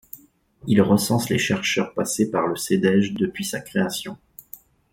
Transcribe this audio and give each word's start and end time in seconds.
Il 0.65 0.81
recense 0.81 1.29
les 1.29 1.37
chercheurs 1.37 1.93
passés 1.93 2.31
par 2.31 2.47
le 2.47 2.55
Cedej 2.55 3.13
depuis 3.13 3.45
sa 3.45 3.59
création. 3.59 4.17